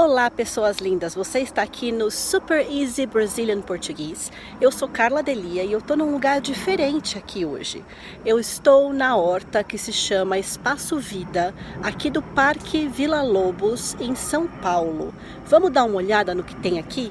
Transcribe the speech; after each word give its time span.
Olá, 0.00 0.30
pessoas 0.30 0.78
lindas! 0.78 1.16
Você 1.16 1.40
está 1.40 1.60
aqui 1.60 1.90
no 1.90 2.08
Super 2.08 2.64
Easy 2.70 3.04
Brazilian 3.04 3.60
Português. 3.60 4.30
Eu 4.60 4.70
sou 4.70 4.86
Carla 4.86 5.24
Delia 5.24 5.64
e 5.64 5.72
eu 5.72 5.80
estou 5.80 5.96
num 5.96 6.12
lugar 6.12 6.40
diferente 6.40 7.18
aqui 7.18 7.44
hoje. 7.44 7.84
Eu 8.24 8.38
estou 8.38 8.92
na 8.92 9.16
horta 9.16 9.64
que 9.64 9.76
se 9.76 9.92
chama 9.92 10.38
Espaço 10.38 11.00
Vida, 11.00 11.52
aqui 11.82 12.10
do 12.10 12.22
Parque 12.22 12.86
Vila 12.86 13.22
Lobos, 13.22 13.96
em 13.98 14.14
São 14.14 14.46
Paulo. 14.46 15.12
Vamos 15.46 15.72
dar 15.72 15.82
uma 15.82 15.96
olhada 15.96 16.32
no 16.32 16.44
que 16.44 16.54
tem 16.54 16.78
aqui? 16.78 17.10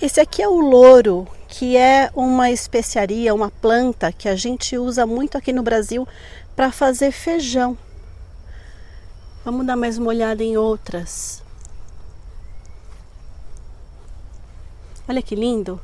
Esse 0.00 0.22
aqui 0.22 0.40
é 0.40 0.48
o 0.48 0.58
louro, 0.58 1.28
que 1.46 1.76
é 1.76 2.08
uma 2.14 2.50
especiaria, 2.50 3.34
uma 3.34 3.50
planta 3.50 4.10
que 4.10 4.26
a 4.26 4.34
gente 4.34 4.78
usa 4.78 5.04
muito 5.04 5.36
aqui 5.36 5.52
no 5.52 5.62
Brasil 5.62 6.08
para 6.56 6.72
fazer 6.72 7.12
feijão. 7.12 7.76
Vamos 9.42 9.64
dar 9.64 9.74
mais 9.74 9.96
uma 9.96 10.08
olhada 10.08 10.44
em 10.44 10.58
outras. 10.58 11.42
Olha 15.08 15.22
que 15.22 15.34
lindo. 15.34 15.80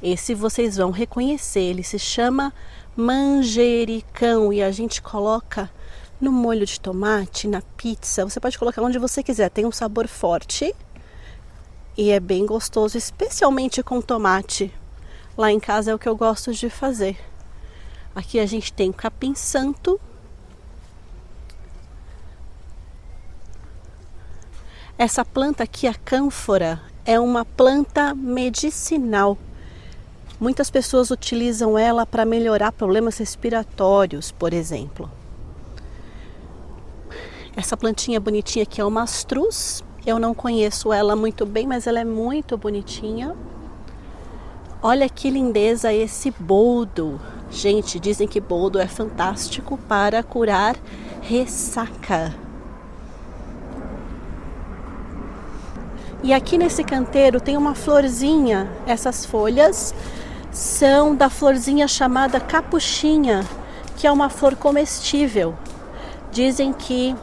Esse 0.00 0.32
vocês 0.32 0.76
vão 0.76 0.92
reconhecer. 0.92 1.58
Ele 1.58 1.82
se 1.82 1.98
chama 1.98 2.52
manjericão 2.96 4.52
e 4.52 4.62
a 4.62 4.70
gente 4.70 5.02
coloca 5.02 5.68
no 6.20 6.30
molho 6.30 6.64
de 6.64 6.78
tomate, 6.78 7.48
na 7.48 7.60
pizza. 7.76 8.22
Você 8.22 8.38
pode 8.38 8.56
colocar 8.56 8.80
onde 8.80 8.96
você 8.96 9.24
quiser. 9.24 9.50
Tem 9.50 9.66
um 9.66 9.72
sabor 9.72 10.06
forte 10.06 10.72
e 11.96 12.10
é 12.10 12.20
bem 12.20 12.46
gostoso, 12.46 12.96
especialmente 12.96 13.82
com 13.82 14.00
tomate. 14.00 14.72
Lá 15.36 15.50
em 15.50 15.58
casa 15.58 15.90
é 15.90 15.94
o 15.96 15.98
que 15.98 16.08
eu 16.08 16.14
gosto 16.14 16.54
de 16.54 16.70
fazer. 16.70 17.18
Aqui 18.14 18.38
a 18.38 18.46
gente 18.46 18.72
tem 18.72 18.92
capim 18.92 19.34
santo 19.34 20.00
Essa 24.96 25.24
planta 25.24 25.64
aqui, 25.64 25.88
a 25.88 25.94
cânfora, 25.94 26.80
é 27.04 27.18
uma 27.18 27.44
planta 27.44 28.14
medicinal. 28.14 29.36
Muitas 30.38 30.70
pessoas 30.70 31.10
utilizam 31.10 31.76
ela 31.76 32.06
para 32.06 32.24
melhorar 32.24 32.70
problemas 32.70 33.18
respiratórios, 33.18 34.30
por 34.30 34.52
exemplo. 34.52 35.10
Essa 37.56 37.76
plantinha 37.76 38.20
bonitinha 38.20 38.62
aqui 38.62 38.80
é 38.80 38.84
uma 38.84 39.02
astruz. 39.02 39.82
Eu 40.06 40.20
não 40.20 40.32
conheço 40.32 40.92
ela 40.92 41.16
muito 41.16 41.44
bem, 41.44 41.66
mas 41.66 41.88
ela 41.88 41.98
é 41.98 42.04
muito 42.04 42.56
bonitinha. 42.56 43.34
Olha 44.80 45.08
que 45.08 45.28
lindeza 45.28 45.92
esse 45.92 46.30
boldo. 46.30 47.20
Gente, 47.50 47.98
dizem 47.98 48.28
que 48.28 48.40
boldo 48.40 48.78
é 48.78 48.86
fantástico 48.86 49.76
para 49.88 50.22
curar 50.22 50.76
ressaca. 51.20 52.43
E 56.24 56.32
aqui 56.32 56.56
nesse 56.56 56.82
canteiro 56.82 57.38
tem 57.38 57.54
uma 57.54 57.74
florzinha. 57.74 58.66
Essas 58.86 59.26
folhas 59.26 59.94
são 60.50 61.14
da 61.14 61.28
florzinha 61.28 61.86
chamada 61.86 62.40
capuchinha, 62.40 63.44
que 63.98 64.06
é 64.06 64.10
uma 64.10 64.30
flor 64.30 64.56
comestível. 64.56 65.54
Dizem 66.32 66.72
que 66.72 67.14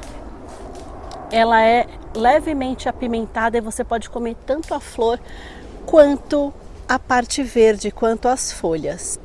ela 1.32 1.64
é 1.64 1.88
levemente 2.14 2.88
apimentada 2.88 3.58
e 3.58 3.62
você 3.62 3.84
pode 3.84 4.08
comer 4.08 4.38
tanto 4.46 4.72
a 4.76 4.80
flor 4.80 5.20
quanto 5.84 6.54
a 6.88 7.00
parte 7.00 7.42
verde, 7.42 7.90
quanto 7.90 8.28
as 8.28 8.52
folhas. 8.52 9.20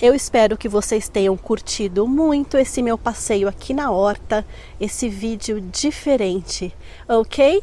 Eu 0.00 0.14
espero 0.14 0.56
que 0.56 0.68
vocês 0.68 1.08
tenham 1.08 1.36
curtido 1.36 2.08
muito 2.08 2.56
esse 2.56 2.82
meu 2.82 2.98
passeio 2.98 3.48
aqui 3.48 3.72
na 3.72 3.90
horta, 3.90 4.44
esse 4.80 5.08
vídeo 5.08 5.60
diferente, 5.60 6.74
ok? 7.08 7.62